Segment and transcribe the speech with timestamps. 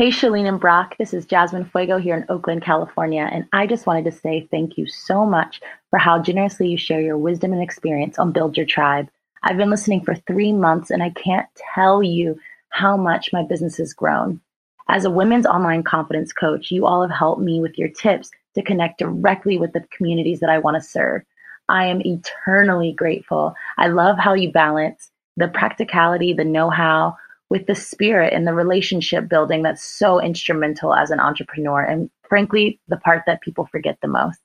[0.00, 0.96] Hey, Chalene and Brock.
[0.96, 3.28] This is Jasmine Fuego here in Oakland, California.
[3.30, 7.02] And I just wanted to say thank you so much for how generously you share
[7.02, 9.10] your wisdom and experience on Build Your Tribe.
[9.42, 12.40] I've been listening for three months and I can't tell you
[12.70, 14.40] how much my business has grown.
[14.88, 18.62] As a women's online confidence coach, you all have helped me with your tips to
[18.62, 21.20] connect directly with the communities that I want to serve.
[21.68, 23.54] I am eternally grateful.
[23.76, 27.18] I love how you balance the practicality, the know how,
[27.50, 31.82] with the spirit and the relationship building that's so instrumental as an entrepreneur.
[31.82, 34.38] And frankly, the part that people forget the most.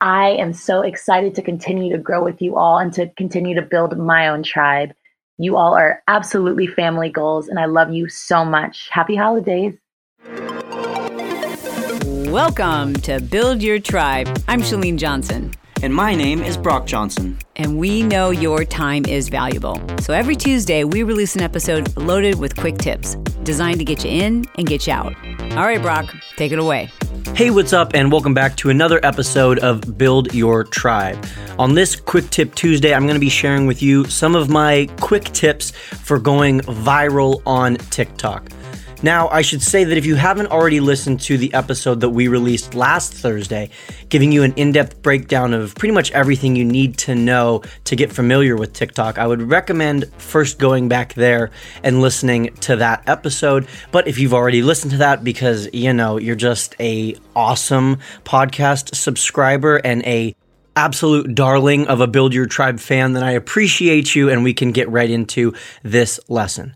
[0.00, 3.62] I am so excited to continue to grow with you all and to continue to
[3.62, 4.92] build my own tribe.
[5.36, 8.88] You all are absolutely family goals, and I love you so much.
[8.90, 9.74] Happy holidays.
[12.04, 14.28] Welcome to Build Your Tribe.
[14.48, 15.52] I'm Chalene Johnson.
[15.84, 17.38] And my name is Brock Johnson.
[17.56, 19.78] And we know your time is valuable.
[20.00, 24.10] So every Tuesday, we release an episode loaded with quick tips designed to get you
[24.10, 25.14] in and get you out.
[25.58, 26.06] All right, Brock,
[26.36, 26.88] take it away.
[27.34, 31.22] Hey, what's up, and welcome back to another episode of Build Your Tribe.
[31.58, 34.88] On this Quick Tip Tuesday, I'm going to be sharing with you some of my
[35.02, 38.48] quick tips for going viral on TikTok.
[39.04, 42.26] Now, I should say that if you haven't already listened to the episode that we
[42.26, 43.68] released last Thursday,
[44.08, 47.96] giving you an in depth breakdown of pretty much everything you need to know to
[47.96, 51.50] get familiar with TikTok, I would recommend first going back there
[51.82, 53.68] and listening to that episode.
[53.92, 58.94] But if you've already listened to that because, you know, you're just a awesome podcast
[58.94, 60.34] subscriber and a
[60.76, 64.72] absolute darling of a Build Your Tribe fan, then I appreciate you and we can
[64.72, 65.52] get right into
[65.82, 66.74] this lesson.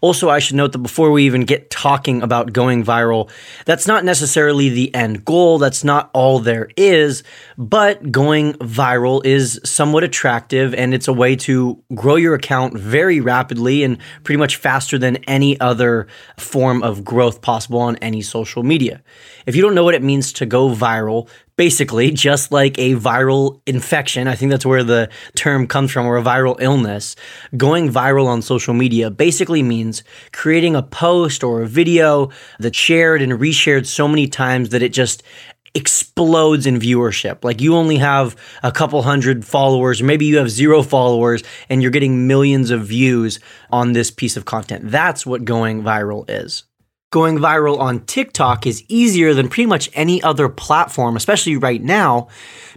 [0.00, 3.30] Also, I should note that before we even get talking about going viral,
[3.64, 5.58] that's not necessarily the end goal.
[5.58, 7.22] That's not all there is,
[7.58, 13.20] but going viral is somewhat attractive and it's a way to grow your account very
[13.20, 16.06] rapidly and pretty much faster than any other
[16.38, 19.02] form of growth possible on any social media.
[19.46, 23.60] If you don't know what it means to go viral, basically just like a viral
[23.66, 24.28] infection.
[24.28, 27.16] I think that's where the term comes from, or a viral illness.
[27.56, 33.22] Going viral on social media basically means creating a post or a video that's shared
[33.22, 35.22] and reshared so many times that it just
[35.74, 37.44] explodes in viewership.
[37.44, 41.82] Like you only have a couple hundred followers, or maybe you have zero followers, and
[41.82, 43.40] you're getting millions of views
[43.70, 44.90] on this piece of content.
[44.90, 46.64] That's what going viral is
[47.10, 52.28] going viral on TikTok is easier than pretty much any other platform, especially right now,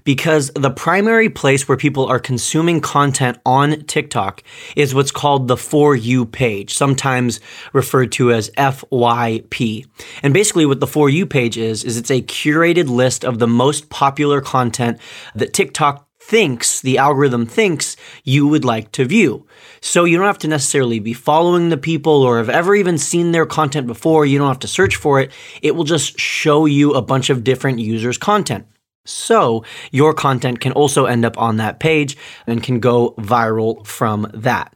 [0.04, 4.44] because the primary place where people are consuming content on TikTok
[4.76, 7.40] is what's called the For You page, sometimes
[7.74, 9.86] referred to as FYP.
[10.24, 13.48] And basically what the For You page is, is it's a curated list of the
[13.48, 15.00] most popular content
[15.36, 19.48] that TikTok thinks, the algorithm thinks you would like to view.
[19.82, 23.32] So you don't have to necessarily be following the people or have ever even seen
[23.32, 24.28] their content before.
[24.28, 25.32] You don't have to search for it.
[25.64, 28.68] It will just show you a bunch of different users' content.
[29.06, 34.30] So your content can also end up on that page and can go viral from
[34.36, 34.76] that.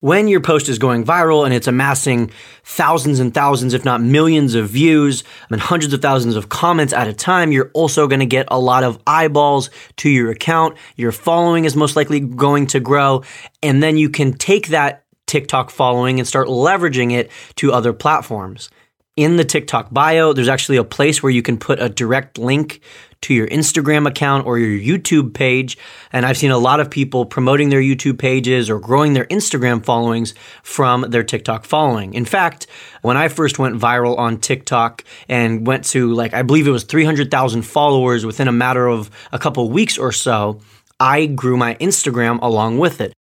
[0.00, 2.30] When your post is going viral and it's amassing
[2.64, 7.08] thousands and thousands, if not millions of views and hundreds of thousands of comments at
[7.08, 10.76] a time, you're also going to get a lot of eyeballs to your account.
[10.96, 13.24] Your following is most likely going to grow.
[13.62, 18.68] And then you can take that TikTok following and start leveraging it to other platforms
[19.16, 22.80] in the TikTok bio, there's actually a place where you can put a direct link
[23.22, 25.78] to your Instagram account or your YouTube page.
[26.12, 29.82] And I've seen a lot of people promoting their YouTube pages or growing their Instagram
[29.82, 32.12] followings from their TikTok following.
[32.12, 32.66] In fact,
[33.00, 36.84] when I first went viral on TikTok and went to like, I believe it was
[36.84, 40.60] 300,000 followers within a matter of a couple weeks or so,
[41.00, 43.14] I grew my Instagram along with it.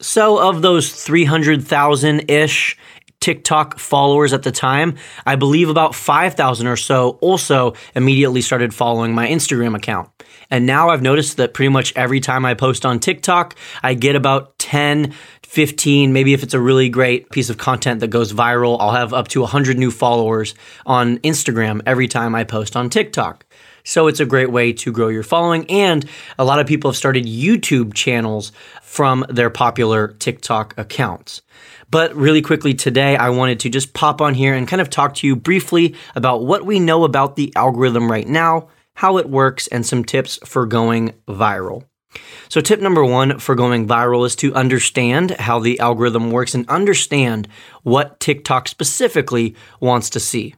[0.00, 2.76] So, of those 300,000 ish
[3.22, 9.14] TikTok followers at the time, I believe about 5,000 or so also immediately started following
[9.14, 10.10] my Instagram account.
[10.50, 14.16] And now I've noticed that pretty much every time I post on TikTok, I get
[14.16, 18.76] about 10, 15, maybe if it's a really great piece of content that goes viral,
[18.80, 23.46] I'll have up to 100 new followers on Instagram every time I post on TikTok.
[23.84, 25.68] So it's a great way to grow your following.
[25.70, 26.04] And
[26.38, 28.52] a lot of people have started YouTube channels
[28.82, 31.42] from their popular TikTok accounts.
[31.90, 35.14] But really quickly today, I wanted to just pop on here and kind of talk
[35.16, 39.66] to you briefly about what we know about the algorithm right now, how it works,
[39.66, 41.84] and some tips for going viral.
[42.48, 46.68] So, tip number one for going viral is to understand how the algorithm works and
[46.68, 47.48] understand
[47.82, 50.54] what TikTok specifically wants to see.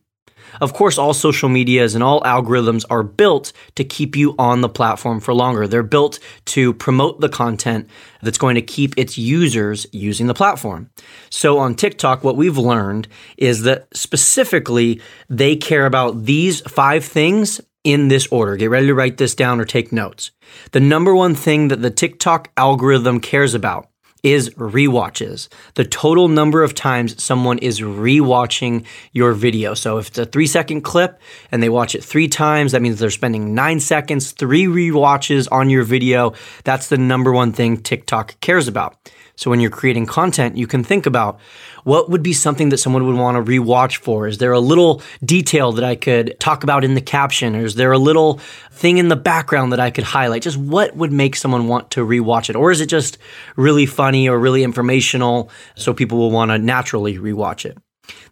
[0.60, 4.68] Of course, all social medias and all algorithms are built to keep you on the
[4.68, 5.66] platform for longer.
[5.66, 7.88] They're built to promote the content
[8.22, 10.90] that's going to keep its users using the platform.
[11.30, 17.60] So on TikTok, what we've learned is that specifically they care about these five things
[17.84, 18.56] in this order.
[18.56, 20.30] Get ready to write this down or take notes.
[20.72, 23.88] The number one thing that the TikTok algorithm cares about
[24.24, 25.48] is rewatches.
[25.74, 29.74] The total number of times someone is rewatching your video.
[29.74, 31.20] So if it's a three second clip
[31.52, 35.70] and they watch it three times, that means they're spending nine seconds, three rewatches on
[35.70, 36.32] your video.
[36.64, 38.96] That's the number one thing TikTok cares about.
[39.36, 41.40] So when you're creating content, you can think about
[41.82, 44.26] what would be something that someone would want to rewatch for?
[44.26, 47.56] Is there a little detail that I could talk about in the caption?
[47.56, 48.40] Or is there a little
[48.70, 50.42] thing in the background that I could highlight?
[50.42, 52.56] Just what would make someone want to rewatch it?
[52.56, 53.18] Or is it just
[53.56, 57.76] really funny or really informational so people will want to naturally rewatch it?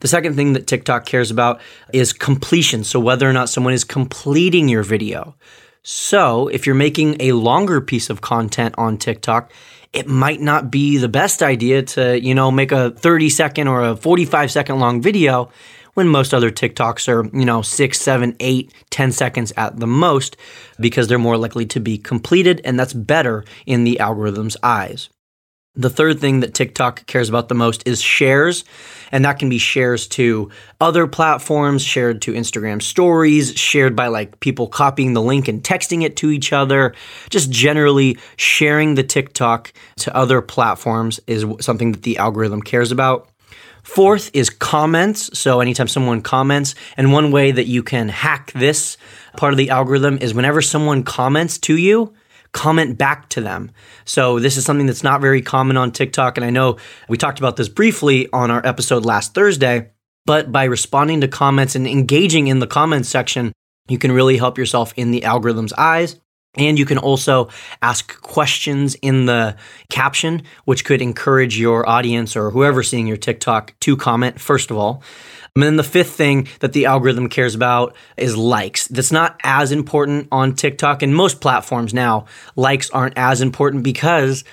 [0.00, 1.60] The second thing that TikTok cares about
[1.92, 2.84] is completion.
[2.84, 5.34] So whether or not someone is completing your video.
[5.82, 9.52] So if you're making a longer piece of content on TikTok,
[9.92, 13.82] it might not be the best idea to, you know, make a 30 second or
[13.82, 15.50] a 45 second long video
[15.94, 20.36] when most other TikToks are, you know, six, seven, eight, ten seconds at the most
[20.80, 25.10] because they're more likely to be completed and that's better in the algorithm's eyes.
[25.74, 28.62] The third thing that TikTok cares about the most is shares,
[29.10, 30.50] and that can be shares to
[30.82, 36.02] other platforms, shared to Instagram stories, shared by like people copying the link and texting
[36.02, 36.94] it to each other.
[37.30, 43.30] Just generally sharing the TikTok to other platforms is something that the algorithm cares about.
[43.82, 45.38] Fourth is comments.
[45.38, 48.98] So anytime someone comments, and one way that you can hack this
[49.38, 52.12] part of the algorithm is whenever someone comments to you,
[52.52, 53.70] comment back to them.
[54.04, 56.36] So this is something that's not very common on TikTok.
[56.36, 56.76] And I know
[57.08, 59.90] we talked about this briefly on our episode last Thursday,
[60.26, 63.52] but by responding to comments and engaging in the comments section,
[63.88, 66.20] you can really help yourself in the algorithm's eyes.
[66.54, 67.48] And you can also
[67.80, 69.56] ask questions in the
[69.88, 74.76] caption, which could encourage your audience or whoever seeing your TikTok to comment, first of
[74.76, 75.02] all.
[75.54, 78.88] And then the fifth thing that the algorithm cares about is likes.
[78.88, 82.24] That's not as important on TikTok and most platforms now.
[82.56, 84.44] Likes aren't as important because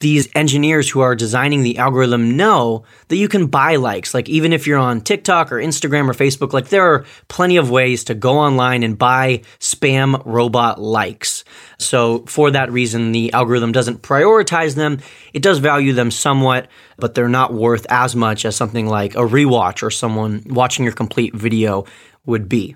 [0.00, 4.14] these engineers who are designing the algorithm know that you can buy likes.
[4.14, 7.70] Like even if you're on TikTok or Instagram or Facebook, like there are plenty of
[7.70, 11.44] ways to go online and buy spam robot likes.
[11.78, 15.00] So for that reason, the algorithm doesn't prioritize them.
[15.34, 19.18] It does value them somewhat, but they're not worth as much as something like a
[19.18, 21.84] rewatch or someone watching your complete video
[22.24, 22.74] would be.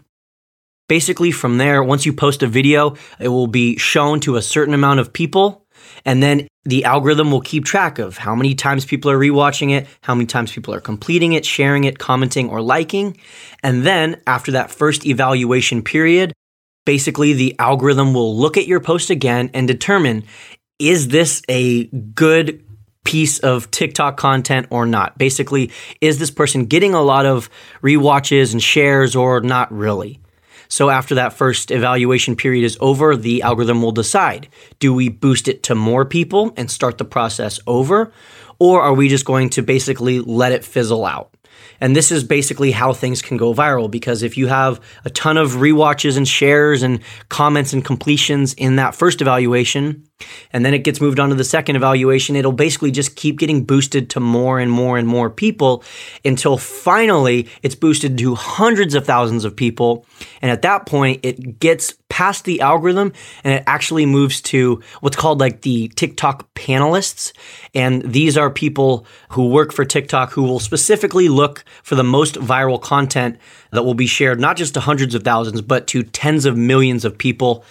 [0.87, 4.75] Basically, from there, once you post a video, it will be shown to a certain
[4.75, 5.64] amount of people
[6.05, 9.87] and then the algorithm will keep track of how many times people are rewatching it,
[10.03, 13.17] how many times people are completing it, sharing it, commenting, or liking.
[13.63, 16.33] And then after that first evaluation period,
[16.87, 20.25] basically the algorithm will look at your post again and determine
[20.79, 22.65] is this a good
[23.05, 25.17] piece of TikTok content or not?
[25.19, 25.71] Basically,
[26.01, 27.49] is this person getting a lot of
[27.83, 30.21] rewatches and shares or not really?
[30.69, 35.49] So after that first evaluation period is over, the algorithm will decide do we boost
[35.49, 38.13] it to more people and start the process over?
[38.59, 41.35] Or are we just going to basically let it fizzle out?
[41.81, 45.37] And this is basically how things can go viral because if you have a ton
[45.37, 50.05] of rewatches and shares and comments and completions in that first evaluation,
[50.53, 53.65] and then it gets moved on to the second evaluation, it'll basically just keep getting
[53.65, 55.83] boosted to more and more and more people
[56.25, 60.07] until finally it's boosted to hundreds of thousands of people.
[60.41, 63.13] And at that point, it gets past the algorithm
[63.43, 67.33] and it actually moves to what's called like the TikTok panelists.
[67.75, 72.37] And these are people who work for TikTok who will specifically look for the most
[72.37, 73.39] viral content
[73.73, 77.05] that will be shared not just to hundreds of thousands, but to tens of millions
[77.05, 77.65] of people.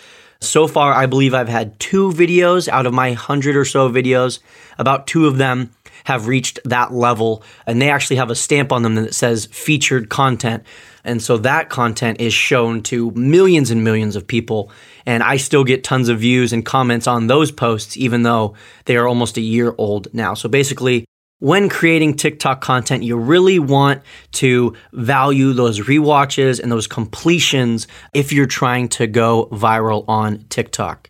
[0.44, 4.40] So far, I believe I've had two videos out of my hundred or so videos.
[4.78, 5.72] About two of them
[6.04, 10.10] have reached that level, and they actually have a stamp on them that says featured
[10.10, 10.64] content.
[11.06, 14.72] And so that content is shown to millions and millions of people.
[15.06, 18.98] And I still get tons of views and comments on those posts, even though they
[18.98, 20.34] are almost a year old now.
[20.34, 21.06] So basically,
[21.44, 28.32] when creating TikTok content, you really want to value those rewatches and those completions if
[28.32, 31.10] you're trying to go viral on TikTok.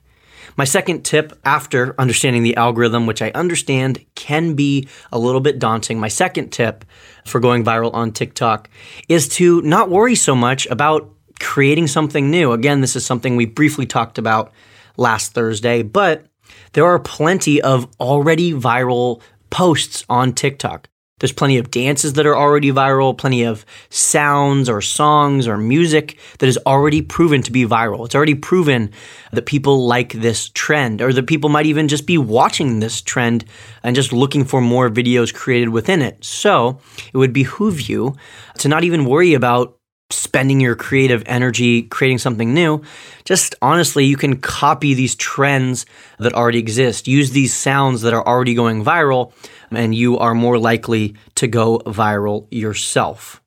[0.58, 5.60] My second tip after understanding the algorithm, which I understand can be a little bit
[5.60, 6.84] daunting, my second tip
[7.26, 8.72] for going viral on TikTok
[9.08, 12.54] is to not worry so much about creating something new.
[12.54, 14.52] Again, this is something we briefly talked about
[14.98, 16.26] last Thursday, but
[16.74, 19.22] there are plenty of already viral
[19.54, 20.90] posts on TikTok.
[21.20, 26.18] There's plenty of dances that are already viral, plenty of sounds or songs or music
[26.40, 28.04] that is already proven to be viral.
[28.04, 28.90] It's already proven
[29.32, 33.46] that people like this trend, or that people might even just be watching this trend
[33.84, 36.26] and just looking for more videos created within it.
[36.26, 36.80] So
[37.14, 38.16] it would behoove you
[38.58, 39.78] to not even worry about
[40.14, 42.82] spending your creative energy creating something new.
[43.26, 45.86] Just honestly, you can copy these trends
[46.20, 47.08] that already exist.
[47.08, 49.34] Use these sounds that are already going viral,
[49.72, 53.42] and you are more likely to go viral yourself.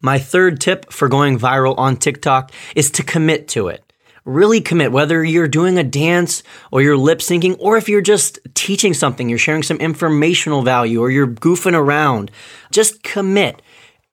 [0.00, 3.84] My third tip for going viral on TikTok is to commit to it.
[4.24, 8.38] Really commit, whether you're doing a dance or you're lip syncing, or if you're just
[8.54, 12.30] teaching something, you're sharing some informational value, or you're goofing around.
[12.70, 13.62] Just commit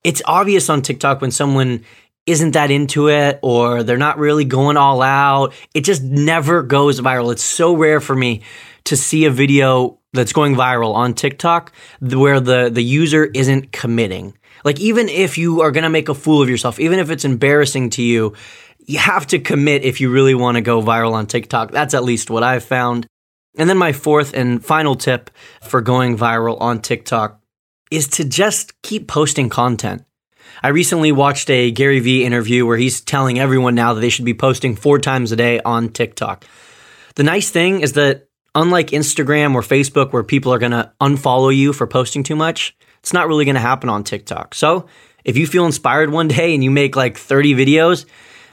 [0.03, 1.83] it's obvious on TikTok when someone
[2.25, 5.53] isn't that into it or they're not really going all out.
[5.73, 7.31] It just never goes viral.
[7.31, 8.41] It's so rare for me
[8.85, 14.37] to see a video that's going viral on TikTok where the, the user isn't committing.
[14.63, 17.25] Like, even if you are going to make a fool of yourself, even if it's
[17.25, 18.33] embarrassing to you,
[18.85, 21.71] you have to commit if you really want to go viral on TikTok.
[21.71, 23.07] That's at least what I've found.
[23.57, 25.29] And then my fourth and final tip
[25.61, 27.41] for going viral on TikTok
[27.91, 30.03] is to just keep posting content.
[30.63, 34.25] I recently watched a Gary Vee interview where he's telling everyone now that they should
[34.25, 36.45] be posting four times a day on TikTok.
[37.15, 41.55] The nice thing is that, unlike Instagram or Facebook, where people are going to unfollow
[41.55, 44.55] you for posting too much, it's not really going to happen on TikTok.
[44.55, 44.87] So,
[45.23, 48.05] if you feel inspired one day and you make like 30 videos,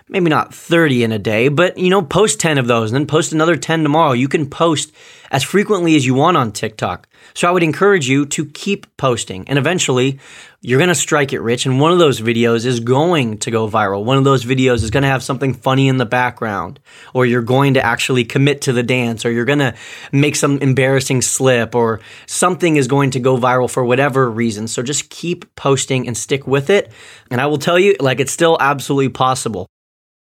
[0.08, 3.06] maybe not 30 in a day, but you know, post 10 of those and then
[3.06, 4.12] post another 10 tomorrow.
[4.12, 4.92] You can post
[5.30, 7.08] as frequently as you want on TikTok.
[7.32, 10.20] So I would encourage you to keep posting and eventually
[10.66, 11.66] you're going to strike it rich.
[11.66, 14.02] And one of those videos is going to go viral.
[14.02, 16.80] One of those videos is going to have something funny in the background,
[17.12, 19.75] or you're going to actually commit to the dance, or you're going to
[20.11, 24.66] make some embarrassing slip, or something is going to go viral for whatever reason.
[24.66, 26.90] So just keep posting and stick with it.
[27.30, 29.68] And I will tell you, like, it's still absolutely possible.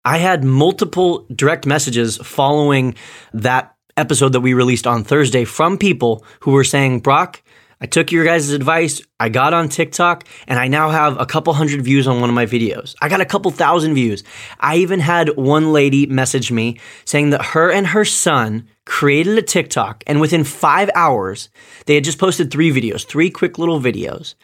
[0.08, 2.94] I had multiple direct messages following
[3.34, 7.42] that episode that we released on Thursday from people who were saying, Brock,
[7.78, 9.02] I took your guys' advice.
[9.20, 12.34] I got on TikTok and I now have a couple hundred views on one of
[12.34, 12.94] my videos.
[13.02, 14.24] I got a couple thousand views.
[14.58, 19.42] I even had one lady message me saying that her and her son created a
[19.42, 21.50] TikTok and within five hours,
[21.84, 24.36] they had just posted three videos, three quick little videos.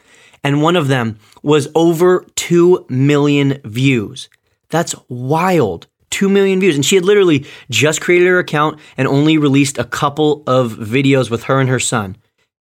[0.42, 4.28] And one of them was over 2 million views.
[4.74, 5.86] That's wild.
[6.10, 6.74] 2 million views.
[6.74, 11.30] And she had literally just created her account and only released a couple of videos
[11.30, 12.16] with her and her son.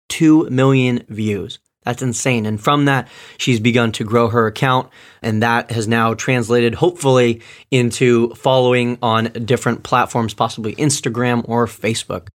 [0.09, 1.61] 2 million views.
[1.85, 2.47] That's insane.
[2.47, 3.07] And from that,
[3.39, 4.91] she's begun to grow her account.
[5.23, 12.27] And that has now translated, hopefully, into following on different platforms, possibly Instagram or Facebook.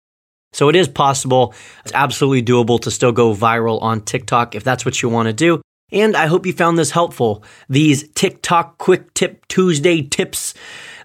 [0.53, 1.53] So it is possible.
[1.83, 5.33] It's absolutely doable to still go viral on TikTok if that's what you want to
[5.33, 5.61] do.
[5.91, 7.43] And I hope you found this helpful.
[7.69, 10.55] These TikTok Quick Tip Tuesday tips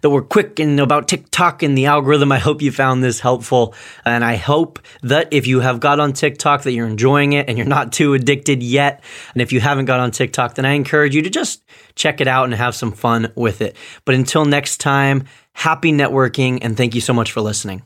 [0.01, 2.33] that were quick and about TikTok and the algorithm.
[2.33, 3.75] I hope you found this helpful.
[4.07, 7.59] And I hope that if you have got on TikTok that you're enjoying it and
[7.59, 9.05] you're not too addicted yet.
[9.35, 11.63] And if you haven't got on TikTok, then I encourage you to just
[11.95, 13.77] check it out and have some fun with it.
[14.07, 17.83] But until next time, happy networking and thank you so much for listening.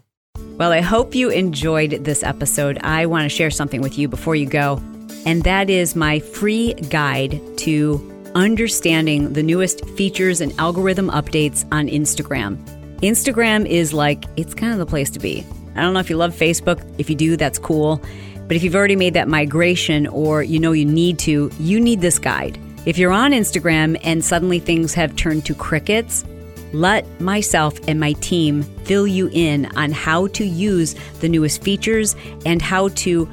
[0.57, 2.79] Well, I hope you enjoyed this episode.
[2.83, 4.81] I want to share something with you before you go
[5.27, 11.89] and that is my free guide to understanding the newest features and algorithm updates on
[11.89, 12.59] Instagram.
[13.01, 15.45] Instagram is like, it's kind of the place to be.
[15.77, 16.83] I don't know if you love Facebook.
[16.99, 18.03] If you do, that's cool.
[18.47, 22.01] But if you've already made that migration or you know you need to, you need
[22.01, 22.59] this guide.
[22.87, 26.25] If you're on Instagram and suddenly things have turned to crickets,
[26.73, 32.15] let myself and my team fill you in on how to use the newest features
[32.45, 33.29] and how to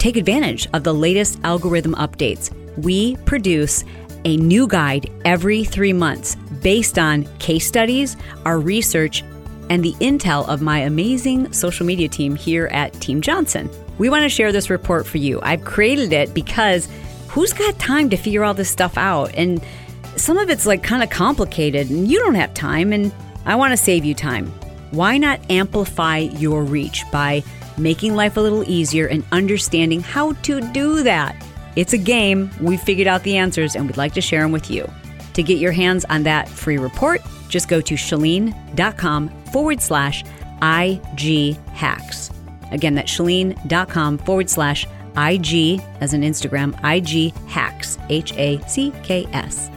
[0.00, 2.50] Take advantage of the latest algorithm updates.
[2.78, 3.84] We produce
[4.24, 8.16] a new guide every three months based on case studies,
[8.46, 9.22] our research,
[9.68, 13.68] and the intel of my amazing social media team here at Team Johnson.
[13.98, 15.38] We want to share this report for you.
[15.42, 16.88] I've created it because
[17.28, 19.34] who's got time to figure all this stuff out?
[19.34, 19.62] And
[20.16, 23.12] some of it's like kind of complicated, and you don't have time, and
[23.44, 24.46] I want to save you time.
[24.92, 27.44] Why not amplify your reach by
[27.80, 31.34] making life a little easier, and understanding how to do that.
[31.76, 32.50] It's a game.
[32.60, 34.90] We've figured out the answers and we'd like to share them with you.
[35.34, 40.24] To get your hands on that free report, just go to chalene.com forward slash
[40.62, 42.30] IG hacks.
[42.70, 49.26] Again, that's chalene.com forward slash IG as an Instagram, IG hacks, H A C K
[49.32, 49.70] S.